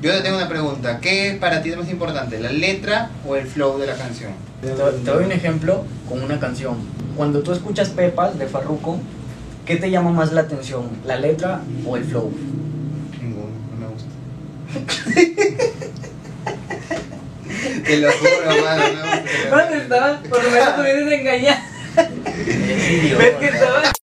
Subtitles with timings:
[0.00, 1.00] Yo te tengo una pregunta.
[1.00, 4.30] ¿Qué para ti es más importante, la letra o el flow de la canción?
[4.60, 6.76] Te, te doy un ejemplo con una canción.
[7.16, 9.00] Cuando tú escuchas Pepas de Farruko,
[9.66, 10.88] ¿qué te llama más la atención?
[11.04, 12.30] ¿La letra o el flow?
[13.20, 14.08] Ninguno, no me gusta.
[17.84, 19.50] Te lo juro, mano, no me gusta.
[19.56, 20.20] ¿Dónde estabas?
[20.28, 20.86] Por lo menos.
[20.86, 21.12] Eres
[22.90, 23.24] idiota.
[23.24, 23.97] ¿Ves que estabas?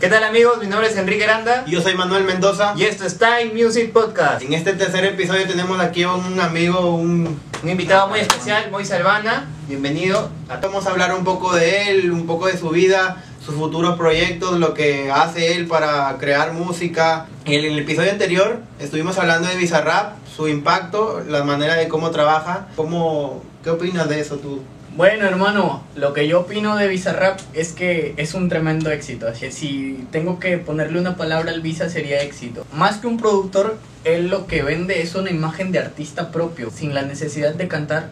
[0.00, 0.58] ¿Qué tal amigos?
[0.60, 2.72] Mi nombre es Enrique Aranda Yo soy Manuel Mendoza.
[2.76, 4.42] y esto es Time Music Podcast.
[4.42, 7.40] En este tercer episodio tenemos aquí a un amigo, un...
[7.60, 9.48] Un invitado muy especial, Moy Salvana.
[9.66, 10.30] Bienvenido.
[10.62, 14.60] Vamos a hablar un poco de él, un poco de su vida, sus futuros proyectos,
[14.60, 17.26] lo que hace él para crear música.
[17.44, 22.68] En el episodio anterior estuvimos hablando de Bizarrap, su impacto, la manera de cómo trabaja.
[22.76, 24.62] ¿Cómo, ¿Qué opinas de eso tú?
[24.98, 29.28] Bueno, hermano, lo que yo opino de Bizarrap es que es un tremendo éxito.
[29.32, 32.66] Si tengo que ponerle una palabra al Visa sería éxito.
[32.72, 36.72] Más que un productor, él lo que vende es una imagen de artista propio.
[36.72, 38.08] Sin la necesidad de cantar,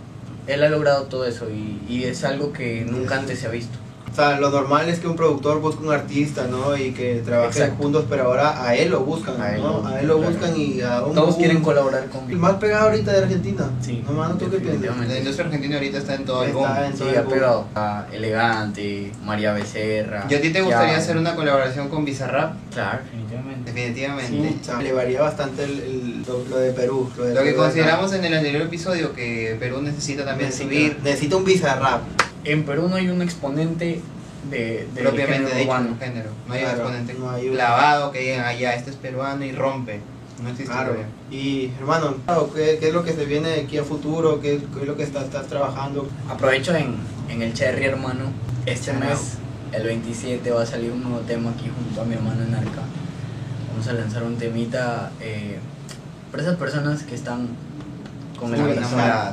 [0.47, 3.77] él ha logrado todo eso y, y es algo que nunca antes se ha visto.
[4.11, 6.75] O sea, lo normal es que un productor busque un artista, ¿no?
[6.75, 7.83] Y que trabajen Exacto.
[7.83, 9.83] juntos, pero ahora a él lo buscan, A él ¿no?
[9.83, 10.31] lo- A él lo claro.
[10.33, 11.15] buscan y a un...
[11.15, 13.69] Todos quieren colaborar con El más pegado ahorita de Argentina.
[13.83, 14.63] Sí, No, mano, ¿tú qué piensas?
[14.81, 15.13] definitivamente.
[15.13, 16.85] La industria argentina ahorita está en todo el Está boom.
[16.85, 17.33] en- Sí, todo el ha boom.
[17.35, 20.25] pegado a Elegante, María Becerra.
[20.31, 22.55] ¿Y a ti te gustaría Ya- hacer una colaboración con Bizarrap?
[22.73, 23.71] Claro, definitivamente.
[23.73, 24.55] Definitivamente.
[24.63, 27.11] O sea, le varía bastante el, el- lo, lo de Perú.
[27.19, 30.71] Lo, de Lo que Perú consideramos en el anterior episodio que Perú necesita también necesita,
[30.75, 32.01] subir necesita un bizarrap.
[32.47, 34.01] En Perú no hay un exponente
[34.51, 35.89] de, del propiamente género dicho urbano.
[35.91, 36.31] un género.
[36.47, 39.45] No hay Claro, un exponente no hay un- clavado que digan allá, este es peruano
[39.45, 40.01] y rompe.
[40.43, 40.93] No existe Claro.
[40.93, 41.07] todavía.
[41.31, 42.17] Y hermano,
[42.55, 44.41] ¿qué, qué es lo que se viene de aquí a futuro?
[44.41, 46.09] ¿Qué, qué es lo que estás, estás trabajando?
[46.29, 46.95] Aprovecho en,
[47.29, 48.25] en el Cherry, hermano.
[48.67, 49.39] Este mes,
[49.73, 52.83] el 27, va a salir un nuevo tema aquí junto a mi hermano en Arca.
[53.71, 55.59] Vamos a lanzar un temita eh,
[56.31, 57.49] para esas personas que están
[58.37, 58.61] con el.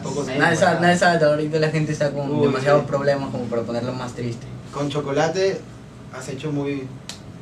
[0.04, 2.88] Poco- Nadie sabe, nadie sabe, ahorita la gente está con Uy, demasiados sí.
[2.88, 4.46] problemas como para ponerlo más triste.
[4.74, 5.60] Con chocolate
[6.14, 6.88] has hecho muy,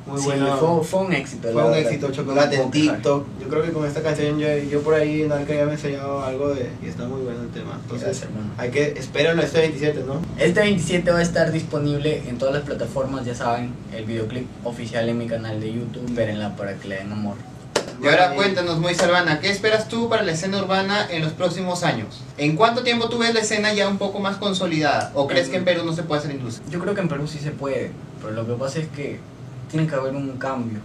[0.06, 0.58] muy sí, bueno.
[0.58, 1.52] fue, fue un éxito.
[1.52, 1.80] Fue un verdad.
[1.92, 2.72] éxito, chocolate en.
[2.72, 3.26] TikTok.
[3.42, 5.76] Yo creo que con esta canción yo, yo por ahí en Arca ya me he
[5.76, 6.70] enseñado algo de...
[6.84, 7.78] Y está muy bueno el tema.
[7.82, 8.52] Entonces, Gracias, hermano.
[8.58, 8.84] hay que...
[8.98, 10.22] Espéralo este 27, ¿no?
[10.38, 15.08] Este 27 va a estar disponible en todas las plataformas, ya saben, el videoclip oficial
[15.10, 17.36] en mi canal de YouTube, vérenla para que le den amor.
[18.02, 21.84] Y ahora cuéntanos, Moy Salvana, ¿qué esperas tú para la escena urbana en los próximos
[21.84, 22.24] años?
[22.38, 25.12] ¿En cuánto tiempo tú ves la escena ya un poco más consolidada?
[25.14, 26.68] ¿O crees que en Perú no se puede hacer industria?
[26.72, 29.20] Yo creo que en Perú sí se puede, pero lo que pasa es que
[29.70, 30.80] tiene que haber un cambio,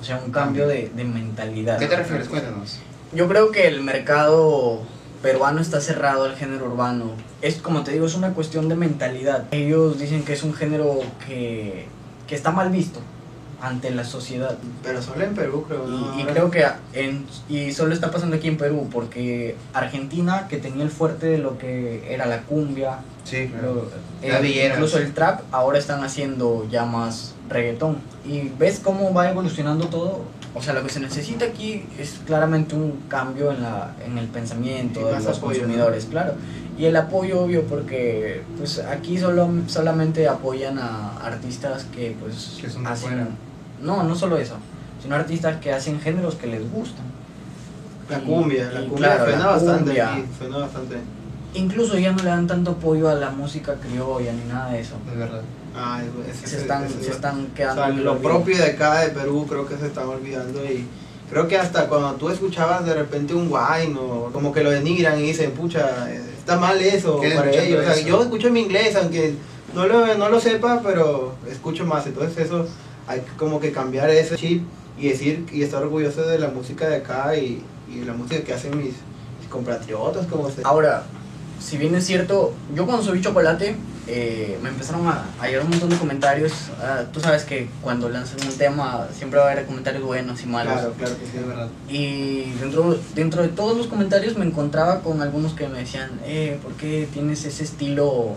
[0.00, 1.76] o sea, un cambio de, de mentalidad.
[1.76, 2.28] ¿Qué te refieres?
[2.28, 2.78] Cuéntanos.
[3.12, 4.82] Yo creo que el mercado
[5.22, 7.14] peruano está cerrado al género urbano.
[7.42, 9.46] Es como te digo, es una cuestión de mentalidad.
[9.50, 11.88] Ellos dicen que es un género que,
[12.28, 13.00] que está mal visto
[13.60, 14.56] ante la sociedad.
[14.82, 15.86] Pero solo en Perú, creo.
[15.86, 16.20] Y, ¿no?
[16.20, 20.82] y creo que en, y solo está pasando aquí en Perú, porque Argentina, que tenía
[20.84, 23.86] el fuerte de lo que era la cumbia, Sí, lo-
[24.26, 24.74] La villera.
[24.74, 27.98] incluso el trap, ahora están haciendo ya más reggaetón.
[28.26, 30.22] Y ves cómo va evolucionando todo.
[30.54, 34.26] O sea, lo que se necesita aquí es claramente un cambio en, la, en el
[34.26, 36.32] pensamiento Y de los apoyo, consumidores, claro.
[36.76, 42.68] Y el apoyo, obvio, porque pues aquí solo, solamente apoyan a artistas que pues Que
[42.70, 43.28] son de hacen...
[43.82, 44.56] No, no solo eso,
[45.02, 47.04] sino artistas que hacen géneros que les gustan.
[48.08, 50.12] La Y- cumbia, la cumbia claro, suena la bastante cumbia.
[50.12, 50.96] aquí, suena bastante.
[51.54, 54.94] Incluso ya no le dan tanto apoyo a la música criolla ni nada de eso.
[55.10, 55.42] Es verdad.
[55.76, 58.18] Ah, es- es- Se es- están, es- se están o quedando sea, lo olvido.
[58.30, 60.84] propio de acá de Perú creo que se están olvidando y
[61.30, 65.18] creo que hasta cuando tú escuchabas de repente un wine o como que lo denigran
[65.20, 67.80] y dicen, pucha, está mal eso ¿Qué para ellos.
[67.80, 68.08] O sea, eso?
[68.08, 69.34] yo escucho mi inglés aunque
[69.74, 72.04] no lo, no lo sepa, pero escucho más.
[72.06, 72.66] Entonces eso
[73.10, 74.62] hay que como que cambiar ese chip
[74.98, 77.62] y decir y estar orgulloso de la música de acá y,
[77.92, 78.94] y la música que hacen mis,
[79.40, 80.62] mis compatriotas como se...
[80.64, 81.04] Ahora,
[81.58, 83.76] si bien es cierto, yo cuando subí chocolate,
[84.06, 86.52] eh, me empezaron a, a llegar un montón de comentarios.
[86.80, 90.46] Ah, tú sabes que cuando lanzas un tema siempre va a haber comentarios buenos y
[90.46, 90.72] malos.
[90.72, 91.32] Claro, claro que sí.
[91.38, 91.68] Es verdad.
[91.88, 96.58] Y dentro, dentro de todos los comentarios me encontraba con algunos que me decían, eh,
[96.62, 98.36] ¿por qué tienes ese estilo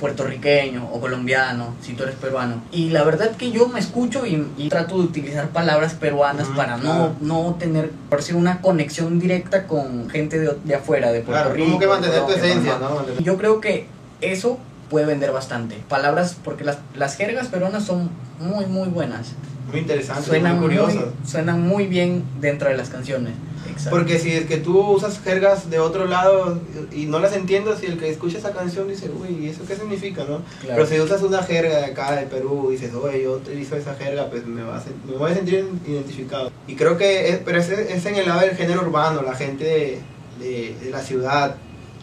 [0.00, 2.62] puertorriqueño o colombiano si tú eres peruano?
[2.72, 6.56] Y la verdad que yo me escucho y, y trato de utilizar palabras peruanas Ujú,
[6.56, 7.14] para claro.
[7.20, 11.42] no, no tener, por decir, una conexión directa con gente de, de afuera, de Puerto
[11.42, 11.66] Claro, Rico.
[11.66, 12.78] como que mantener tu esencia.
[12.78, 13.04] ¿no?
[13.22, 13.86] Yo creo que
[14.20, 14.58] eso
[14.90, 15.76] puede vender bastante.
[15.88, 18.10] Palabras, porque las, las jergas peruanas son
[18.40, 19.28] muy, muy buenas.
[19.70, 21.12] Muy interesante, Suenan muy curioso.
[21.24, 23.34] suenan muy bien dentro de las canciones.
[23.70, 23.90] Exacto.
[23.90, 26.58] Porque si es que tú usas jergas de otro lado
[26.90, 30.22] y no las entiendes, y el que escucha esa canción dice, uy, ¿eso qué significa,
[30.24, 30.40] no?
[30.60, 30.74] Claro.
[30.74, 33.94] Pero si usas una jerga de acá de Perú y dices, oye, yo utilizo esa
[33.94, 36.50] jerga, pues me, va a sen- me voy a sentir identificado.
[36.66, 39.62] Y creo que, es, pero es, es en el lado del género urbano, la gente
[39.64, 39.98] de,
[40.40, 41.54] de- de la ciudad,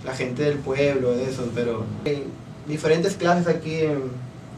[0.06, 2.24] la gente del pueblo, eso, pero hay
[2.68, 4.04] diferentes clases aquí en,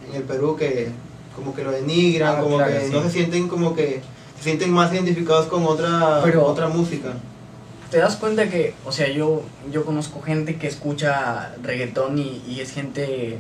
[0.10, 0.90] en el Perú que
[1.36, 2.92] como que lo denigran, Ah, como claro, que sí.
[2.92, 4.02] no se sienten como que
[4.38, 7.14] se sienten más identificados con otra, Pero- otra música.
[7.92, 9.42] te das cuenta que, o sea, yo,
[9.72, 13.38] yo conozco gente que escucha reggaetón y, y es gente,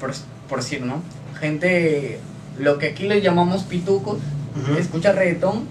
[0.00, 0.12] por,
[0.48, 1.02] por decir, ¿no?
[1.38, 2.18] Gente,
[2.58, 4.18] lo que aquí le llamamos pitucos,
[4.60, 4.74] Ujú.
[4.78, 5.66] escucha reggaetón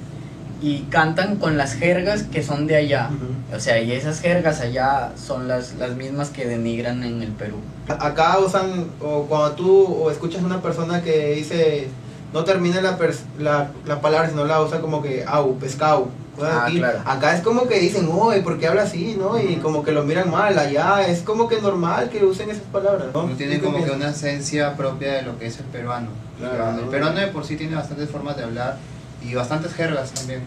[0.61, 3.09] y cantan con las jergas que son de allá.
[3.11, 3.55] Ujú.
[3.57, 7.57] O sea, y esas jergas allá son las, las mismas que denigran en el Perú.
[7.87, 11.87] Acá usan, o cuando tú o escuchas a una persona que dice,
[12.31, 16.09] no termina la, pers- la, la palabra, sino la usa como que, au, pescado.
[16.41, 16.99] Ah, claro.
[17.05, 19.15] Acá es como que dicen, oye, ¿por qué habla así?
[19.19, 19.39] ¿no?
[19.39, 19.61] Y Ujú.
[19.61, 20.57] como que lo miran mal.
[20.57, 23.07] Allá es como que normal que usen esas palabras.
[23.13, 23.23] ¿no?
[23.27, 26.07] No tiene ¿Tú qué como que una esencia propia de lo que es el peruano.
[26.39, 26.89] Claro, el ¿no?
[26.91, 28.77] peruano de por sí tiene bastantes formas de hablar
[29.23, 30.41] y bastantes jergas también.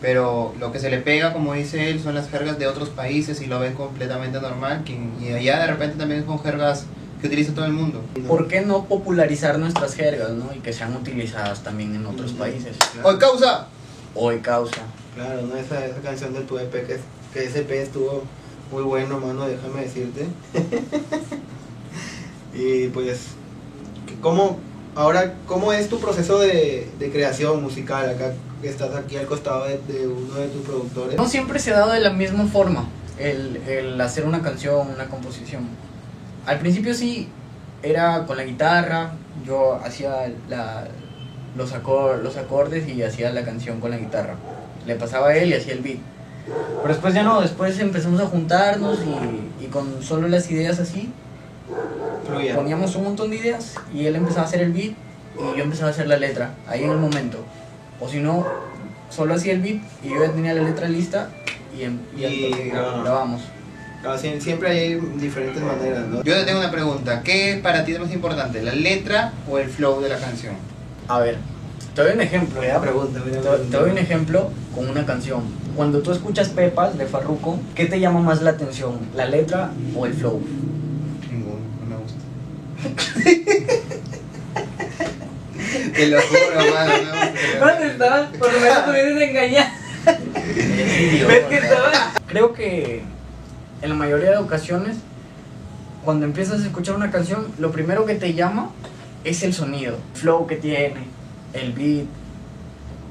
[0.00, 3.40] Pero lo que se le pega, como dice él, son las jergas de otros países
[3.40, 4.84] y lo ven completamente normal.
[5.20, 6.84] Y allá de repente también son jergas
[7.20, 8.02] que utiliza todo el mundo.
[8.28, 10.52] ¿Por qué no popularizar nuestras jergas, no?
[10.54, 12.76] Y que sean utilizadas también en otros países.
[12.92, 13.08] Claro.
[13.08, 13.68] ¡Hoy causa!
[14.14, 14.82] Hoy causa.
[15.14, 15.56] Claro, ¿no?
[15.56, 16.98] Esa, esa canción de tu EP, que,
[17.32, 18.24] que ese EP estuvo
[18.70, 20.26] muy bueno, mano, déjame decirte.
[22.54, 23.28] y pues,
[24.20, 24.58] ¿cómo,
[24.94, 28.08] ahora, ¿cómo es tu proceso de, de creación musical?
[28.10, 28.32] Acá
[28.62, 31.16] que estás aquí al costado de, de uno de tus productores.
[31.16, 32.86] No siempre se ha dado de la misma forma
[33.18, 35.64] el, el hacer una canción, una composición.
[36.46, 37.28] Al principio sí,
[37.82, 39.12] era con la guitarra,
[39.46, 40.88] yo hacía la-
[41.56, 44.34] los, acor- los acordes y hacía la canción con la guitarra.
[44.86, 45.98] Le pasaba a él y hacía el beat.
[46.82, 51.10] Pero después ya no, después empezamos a juntarnos y, y con solo las ideas así,
[52.26, 52.54] Fluía.
[52.54, 54.92] poníamos un montón de ideas y él empezaba a hacer el beat
[55.36, 57.38] y yo empezaba a hacer la letra, ahí en el momento.
[58.00, 58.46] O si no,
[59.10, 61.28] solo hacía el beat y yo ya tenía la letra lista
[61.76, 63.42] y, em- y, Y entonces grabamos.
[64.20, 66.22] sie- siempre hay diferentes maneras, ¿no?
[66.22, 67.22] Yo te tengo una pregunta.
[67.22, 70.54] ¿Qué para ti es más importante, la letra o el flow de la canción?
[71.08, 71.36] A ver,
[71.94, 72.80] te doy un ejemplo, ¿ya?
[72.80, 75.42] pregunta, buena Te, te doy un ejemplo con una canción.
[75.76, 78.98] Cuando tú escuchas Pepas de Farruko, ¿qué te llama más la atención?
[79.16, 80.40] ¿La letra o el flow?
[81.30, 82.18] Ninguno, no me gusta.
[85.94, 87.66] Te lo juro, mano, no.
[87.66, 88.28] ¿Dónde estabas?
[88.36, 89.72] Por lo menos tú vienes a engañar.
[90.04, 92.12] ¿Ves que estabas?
[92.26, 93.02] Creo que
[93.82, 94.96] en la mayoría de ocasiones,
[96.04, 98.70] cuando empiezas a escuchar una canción, lo primero que te llama
[99.24, 101.06] es el sonido, el flow que tiene,
[101.52, 102.06] el beat,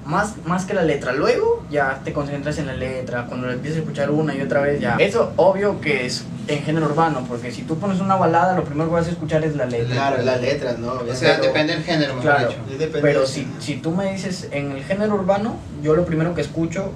[0.05, 1.13] más, más que la letra.
[1.13, 4.61] Luego ya te concentras en la letra, cuando la empiezas a escuchar una y otra
[4.61, 4.95] vez ya.
[4.99, 8.89] Eso obvio que es en género urbano, porque si tú pones una balada, lo primero
[8.89, 9.93] que vas a escuchar es la letra.
[9.95, 10.91] Claro, las letras, ¿no?
[10.93, 12.49] O sea, Pero- depende del género, mejor Claro.
[12.49, 12.89] dicho.
[13.01, 16.91] Pero si, si tú me dices en el género urbano, yo lo primero que escucho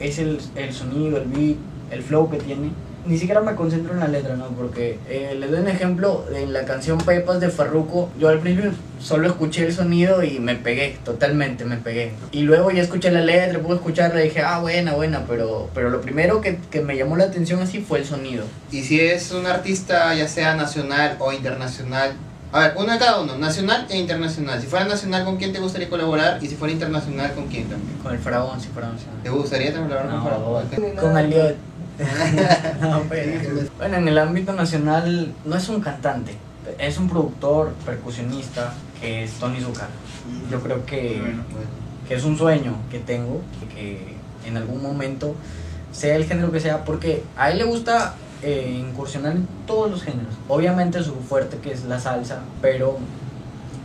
[0.00, 1.56] es el, el sonido, el beat,
[1.90, 2.70] el flow que tiene.
[3.08, 4.48] Ni siquiera me concentro en la letra, ¿no?
[4.48, 8.70] Porque eh, les doy un ejemplo, en la canción Pepas de Farruko, yo al principio
[9.00, 12.12] solo escuché el sonido y me pegué, totalmente me pegué.
[12.32, 15.88] Y luego ya escuché la letra, pude escucharla y dije, ah, buena, buena, pero, pero
[15.88, 18.44] lo primero que, que me llamó la atención así fue el sonido.
[18.70, 22.12] Y si es un artista, ya sea nacional o internacional,
[22.52, 24.60] a ver, uno de cada uno, nacional e internacional.
[24.60, 26.38] Si fuera nacional, ¿con quién te gustaría colaborar?
[26.42, 27.98] Y si fuera internacional, ¿con quién también?
[28.02, 28.98] Con el faraón, sí, faraón.
[28.98, 29.04] sí.
[29.22, 30.96] ¿Te gustaría colaborar con No, Faraón?
[31.00, 31.56] con Aliot.
[32.80, 36.36] No, pero- bueno, en el ámbito nacional no es un cantante,
[36.78, 39.86] es un productor, percusionista, que es Tony Zucker.
[40.50, 41.66] Yo creo que, Bueno, bueno.
[42.06, 43.40] que es un sueño que tengo,
[43.74, 44.14] que
[44.46, 45.34] en algún momento,
[45.92, 50.02] sea el género que sea, porque a él le gusta eh, incursionar en todos los
[50.02, 50.32] géneros.
[50.48, 52.98] Obviamente su fuerte que es la salsa, pero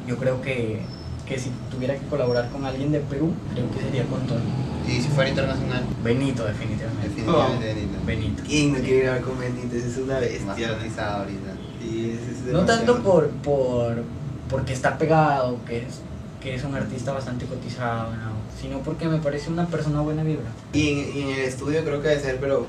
[0.07, 0.81] yo creo que,
[1.27, 4.41] que si tuviera que colaborar con alguien de Perú, creo que sería con Tony.
[4.87, 7.07] Y si fuera internacional, Benito, definitivamente.
[7.07, 7.99] definitivamente Benito.
[8.05, 8.43] Benito.
[8.45, 9.85] ¿Quién no quiere grabar con Benítez?
[9.85, 10.77] Es una Más bestia.
[10.77, 11.51] cotizado ahorita.
[11.81, 14.03] Sí, es- es No tanto por, por
[14.49, 16.01] porque está pegado, que es,
[16.41, 20.43] que es un artista bastante cotizado, no, sino porque me parece una persona buena vibra.
[20.73, 22.67] Y en, y en el estudio creo que debe ser, pero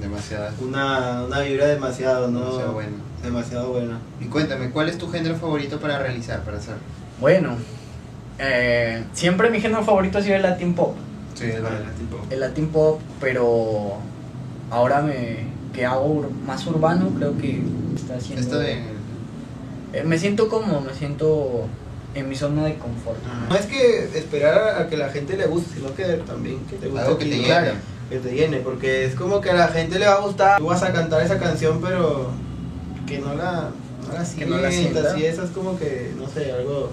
[0.00, 0.50] Demasiado.
[0.60, 2.40] una, una vibra demasiado, ¿no?
[2.40, 2.96] Demasiado bueno.
[3.22, 3.98] Demasiado buena.
[4.20, 6.74] Y cuéntame, ¿cuál es tu género favorito para realizar, para hacer?
[7.18, 7.56] Bueno,
[8.38, 10.94] eh, siempre mi género favorito ha sido el Latin Pop.
[11.34, 12.20] Sí, es Vale, tipo.
[12.30, 13.94] El Latin Pop, pero
[14.70, 15.38] ahora me,
[15.72, 17.62] que hago ur- más urbano, creo que
[17.96, 18.40] está haciendo...
[18.42, 18.78] Esto de...
[19.92, 21.66] Eh, me siento cómodo, me siento
[22.14, 23.18] en mi zona de confort.
[23.48, 26.88] No es que esperar a que la gente le guste, sino que también que te
[26.88, 27.02] guste.
[27.04, 27.44] Algo que te llene.
[27.46, 27.72] Claro.
[28.10, 30.58] Que te llene, porque es como que a la gente le va a gustar.
[30.58, 32.30] Tú vas a cantar esa canción, pero
[33.06, 33.70] que no la,
[34.06, 35.18] no la Que no la sientas, sienta.
[35.20, 36.90] y eso es como que, no sé, algo,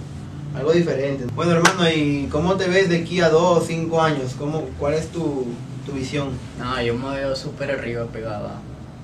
[0.56, 1.26] algo diferente.
[1.36, 4.36] Bueno, hermano, ¿y cómo te ves de aquí a dos, cinco años?
[4.38, 5.48] ¿Cómo, ¿Cuál es tu,
[5.86, 6.30] tu visión?
[6.60, 8.56] No, yo me veo súper arriba pegada.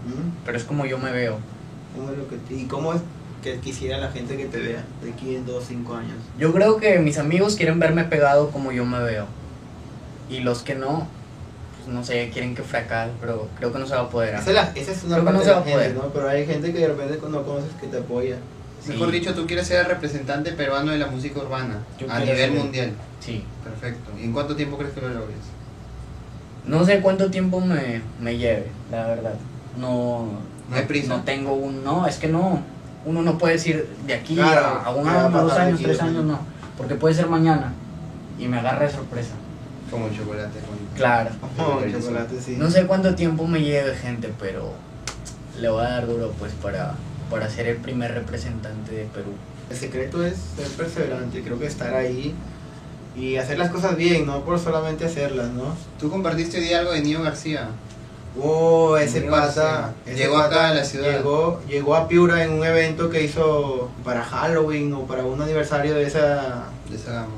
[0.05, 0.45] ¿Mm?
[0.45, 1.37] Pero es como yo me veo.
[1.95, 3.01] ¿Cómo es lo que ¿Y cómo es
[3.43, 6.17] que quisiera la gente que te vea de aquí en dos, cinco años?
[6.37, 9.25] Yo creo que mis amigos quieren verme pegado como yo me veo.
[10.29, 11.07] Y los que no,
[11.77, 14.35] pues no sé, quieren que fracase, pero creo que no se va a poder.
[14.35, 15.93] Esa es, la- esa es una Creo parte no de la gente.
[15.93, 16.09] ¿no?
[16.13, 18.35] Pero hay gente que de repente no conoces que te apoya.
[18.83, 18.91] Sí.
[18.93, 22.37] Mejor dicho, tú quieres ser el representante peruano de la música urbana Yo a nivel
[22.37, 22.91] ser- mundial.
[23.19, 23.43] Sí.
[23.63, 24.11] Perfecto.
[24.19, 25.37] ¿Y en cuánto tiempo crees que lo logres?
[26.65, 29.33] No sé cuánto tiempo me, me lleve, la verdad.
[29.77, 30.27] No,
[30.69, 31.07] No hay prisa.
[31.17, 31.83] No tengo un.
[31.83, 32.61] No, es que no.
[33.05, 35.53] Uno no puede decir de aquí Claro, a, a un ¿qué va a año, dos
[35.53, 36.23] años, tres años, año?
[36.23, 36.39] no.
[36.77, 37.73] Porque puede ser mañana
[38.37, 39.31] y me agarre de sorpresa.
[39.89, 40.59] Como el chocolate.
[40.59, 41.29] con- Claro.
[41.57, 42.55] Oh, chocolate, sí.
[42.57, 44.73] No sé cuánto tiempo me lleve, gente, pero
[45.59, 46.95] le voy a dar duro pues para,
[47.29, 49.31] para ser el primer representante de Perú.
[49.69, 52.33] El secreto es ser perseverante, creo que estar ahí
[53.15, 55.75] y hacer las cosas bien, no por solamente hacerlas, ¿no?
[55.99, 57.69] Tú compartiste hoy día algo de Nio García.
[58.39, 61.11] Oh, ese ese Llegó acá a la ciudad.
[61.11, 65.95] Llegó, llegó a Piura en un evento que hizo para Halloween o para un aniversario
[65.95, 66.65] de esa.
[66.87, 67.33] De esa gama.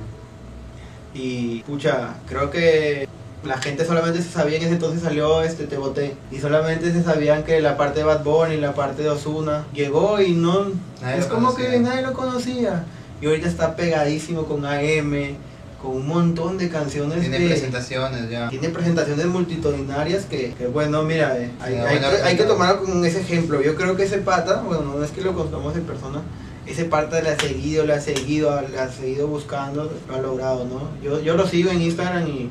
[1.13, 3.07] Y pucha, creo que
[3.43, 6.15] la gente solamente se sabía en ese entonces salió este Te Boté.
[6.31, 10.19] Y solamente se sabían que la parte de Bad Bunny, la parte de Osuna llegó
[10.21, 10.71] y no.
[11.01, 11.71] Nadie es como conocía.
[11.71, 12.83] que nadie lo conocía.
[13.21, 15.37] Y ahorita está pegadísimo con AM,
[15.81, 17.47] con un montón de canciones Tiene de.
[17.47, 18.49] presentaciones ya.
[18.49, 23.03] Tiene presentaciones multitudinarias que, que, bueno, mira, eh, hay, hay que, hay que tomarlo como
[23.05, 23.61] ese ejemplo.
[23.61, 26.21] Yo creo que ese pata, bueno, no es que lo conozcamos en persona,
[26.65, 30.65] ese pata le ha seguido, le ha seguido, le ha seguido buscando, lo ha logrado,
[30.65, 30.89] ¿no?
[31.01, 32.49] Yo, yo lo sigo en Instagram y,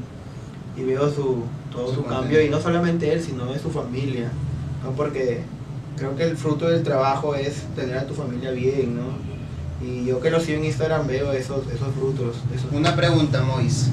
[0.79, 1.43] y veo su,
[1.73, 4.31] todo Su cambio, y no solamente él, sino de su familia,
[4.83, 4.93] ¿no?
[4.93, 5.41] Porque
[5.97, 9.87] creo que el fruto del trabajo es tener a tu familia bien, ¿no?
[9.87, 12.37] Y yo que lo sigo en Instagram veo esos, esos frutos.
[12.55, 13.91] Esos Una pregunta, Mois.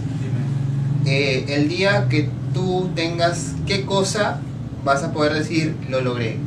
[1.06, 4.42] Eh, el día que tú tengas, ¿qué cosa
[4.84, 6.38] vas a poder decir lo logré?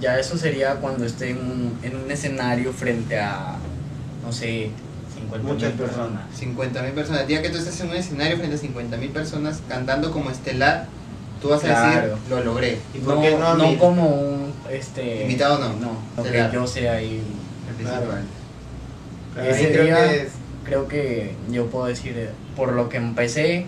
[0.00, 3.56] Ya eso sería cuando esté en un, en un escenario frente a,
[4.22, 4.70] no sé,
[5.22, 6.22] 50 mil Muchas personas.
[6.34, 7.20] 50 mil personas.
[7.22, 10.30] El día que tú estés en un escenario frente a 50 mil personas cantando como
[10.30, 10.86] estelar,
[11.40, 12.00] tú vas a Claro.
[12.08, 12.78] decir lo logré.
[12.94, 15.68] ¿Y por No, qué no a no como un este Invitado no.
[16.16, 16.52] No, que Claro.
[16.52, 17.22] yo sea ahí.
[17.68, 18.00] El Claro.
[18.06, 18.24] principal.
[19.44, 20.32] Ahí Ese creo día- que es-
[20.64, 23.66] Creo que yo puedo decir, eh, por lo que empecé,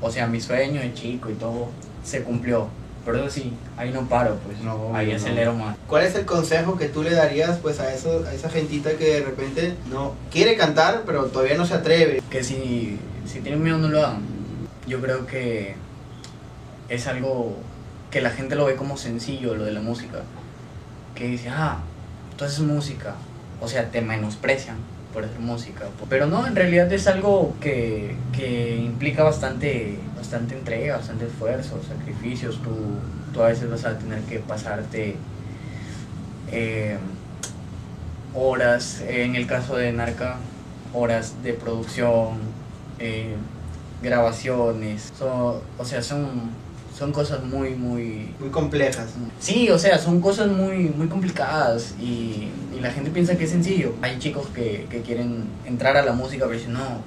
[0.00, 1.68] o sea, mi sueño de chico y todo,
[2.02, 2.66] se cumplió.
[3.08, 4.60] Pero eso sí, ahí no paro, pues.
[4.60, 5.16] No, ahí no.
[5.16, 5.78] acelero más.
[5.86, 9.20] ¿Cuál es el consejo que tú le darías pues a, eso, a esa gentita que
[9.20, 12.22] de repente no quiere cantar pero todavía no se atreve?
[12.28, 14.20] Que si, si tienen miedo no lo hagan.
[14.86, 15.74] Yo creo que
[16.90, 17.56] es algo
[18.10, 20.18] que la gente lo ve como sencillo, lo de la música.
[21.14, 21.78] Que dice, ah,
[22.36, 23.14] tú haces música.
[23.62, 24.76] O sea, te menosprecian
[25.14, 25.86] por hacer música.
[26.10, 32.60] Pero no, en realidad es algo que, que implica bastante, bastante entrega, bastante esfuerzo, sacrificios.
[32.62, 32.70] Tú,
[33.32, 35.16] tú a veces vas a tener que pasarte
[36.50, 36.98] eh,
[38.34, 40.36] horas, en el caso de Narca,
[40.92, 42.38] horas de producción,
[42.98, 43.36] eh,
[44.02, 45.12] grabaciones.
[45.18, 46.50] So- o sea, son,
[46.96, 49.10] son cosas muy, muy, Muy complejas.
[49.40, 53.50] Sí, o sea, son cosas muy, muy complicadas y, y la gente piensa que es
[53.50, 53.94] sencillo.
[54.02, 57.02] Hay chicos que, que quieren entrar a la música pero dicen, no,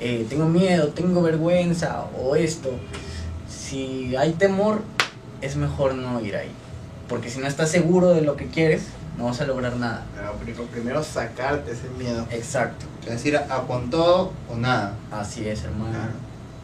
[0.00, 2.70] eh, tengo miedo, tengo vergüenza o esto.
[3.48, 4.82] Si hay temor,
[5.40, 6.50] es mejor no ir ahí.
[7.08, 8.84] Porque si no estás seguro de lo que quieres,
[9.18, 10.04] no vas a lograr nada.
[10.44, 12.26] Pero primero sacarte ese miedo.
[12.30, 14.94] Exacto, Es decir, a, a con todo o nada.
[15.10, 15.90] así es, hermano.
[15.90, 16.12] Claro.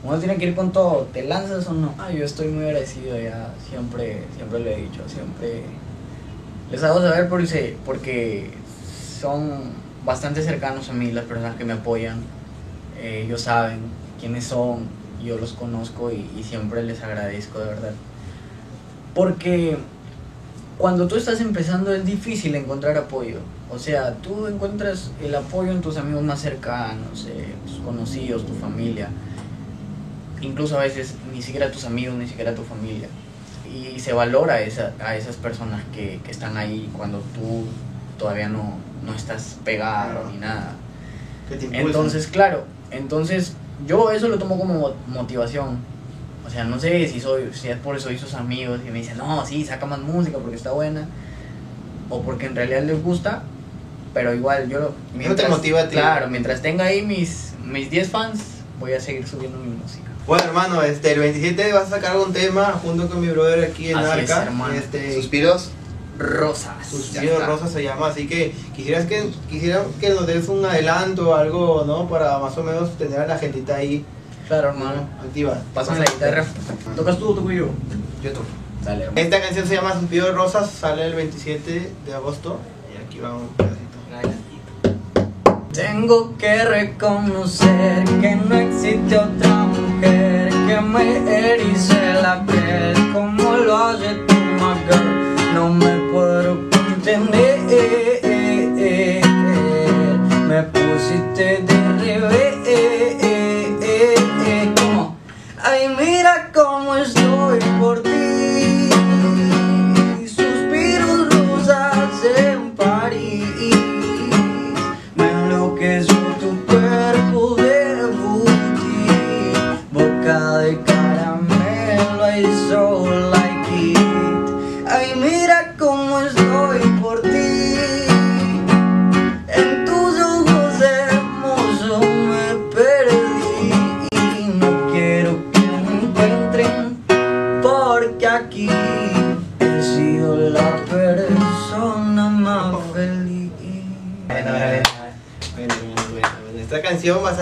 [0.05, 1.93] Uno tiene que ir con todo, ¿te lanzas o no?
[1.99, 5.63] Ah, yo estoy muy agradecido ya, siempre, siempre lo he dicho, siempre
[6.71, 8.51] les hago saber porque, porque
[9.21, 9.73] son
[10.05, 12.23] bastante cercanos a mí las personas que me apoyan,
[13.00, 13.81] Eh, ellos saben
[14.21, 14.87] quiénes son,
[15.25, 17.93] yo los conozco y, y siempre les agradezco de verdad.
[19.14, 19.78] Porque
[20.78, 23.38] cuando tú estás empezando es difícil encontrar apoyo.
[23.71, 28.55] O sea, tú encuentras el apoyo en tus amigos más cercanos, eh, tus conocidos, tu
[28.55, 29.09] familia.
[30.40, 33.09] Incluso a veces ni siquiera tus amigos, ni siquiera tu familia.
[33.69, 37.64] Y se valora esa, a esas personas que, que están ahí cuando tú
[38.19, 40.31] todavía no, no estás pegado Claro.
[40.31, 40.73] ni nada.
[41.73, 43.54] Entonces, claro, entonces
[43.87, 45.78] yo eso lo tomo como mo- motivación.
[46.47, 49.18] O sea, no sé si soy si es por soy sus amigos y me dicen,
[49.18, 51.07] no, sí, saca más música porque está buena.
[52.09, 53.42] O porque en realidad les gusta.
[54.14, 54.92] Pero igual, yo.
[55.37, 55.97] te motiva a ti.
[55.97, 58.40] Claro, mientras tenga ahí mis, mis 10 fans,
[58.80, 60.04] voy a seguir subiendo mi música.
[60.26, 63.90] Bueno, hermano, este, el 27 vas a sacar algún tema junto con mi brother aquí
[63.90, 64.45] en Así es, Arca.
[64.45, 64.73] hermano.
[64.75, 65.71] Este, Suspiros.
[66.19, 66.87] Rosas.
[66.91, 67.47] Suspiro Ya está.
[67.47, 71.85] Rosa se llama, así que quisieras que quisiera que nos des un adelanto o algo,
[71.87, 72.09] ¿no?
[72.09, 74.05] Para más o menos tener a la gentita ahí
[74.49, 75.09] Claro, hermano.
[75.23, 75.59] activa.
[75.75, 76.45] Pásame la guitarra.
[76.97, 77.67] ¿Tocas tú o toco yo?
[78.23, 78.45] YouTube.
[78.85, 79.21] Dale, hermano.
[79.21, 82.59] Esta canción se llama Suspiro de Rosas, sale el 27 de agosto
[82.93, 83.79] y aquí va un pedacito.
[85.73, 93.77] Tengo que reconocer que no existe otra mujer que me erice la piel como lo
[93.77, 95.55] hace tu girl.
[95.55, 95.98] No me
[97.17, 98.18] puedo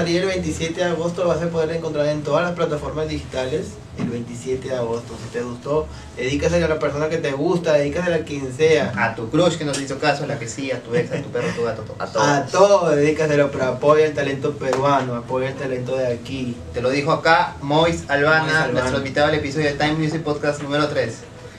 [0.07, 3.71] salir el 27 de agosto, lo vas a poder encontrar en todas las plataformas digitales
[3.99, 5.17] el 27 de agosto.
[5.21, 8.93] Si te gustó, dedícasela a la persona que te gusta, dedícasela a quien sea.
[8.97, 11.11] A tu crush que no te hizo caso, a la que sí, a tu ex,
[11.11, 11.97] a tu perro, a tu gato.
[11.99, 12.25] A todos.
[12.25, 16.57] A todo, dedícaselo, pero apoya el talento peruano, apoya el talento de aquí.
[16.73, 18.73] Te lo dijo acá Mois Albana, Mois Albana.
[18.75, 21.15] nuestro invitado al episodio de Time Music Podcast número 3.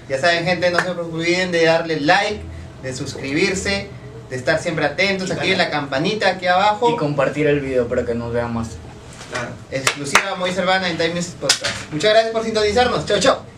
[0.08, 2.40] Ya saben, gente, no se olviden de darle like,
[2.82, 3.90] de suscribirse,
[4.30, 6.90] de estar siempre atentos, activen la campanita aquí abajo.
[6.90, 8.70] Y compartir el video para que nos vean más.
[9.32, 9.50] Claro.
[9.72, 11.92] Exclusiva Mois Albana en Time Music Podcast.
[11.92, 13.06] Muchas gracias por sintonizarnos.
[13.06, 13.57] Chao, chao.